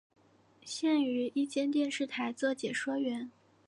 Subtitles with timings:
[0.65, 3.29] 现于一间电视台做解说员。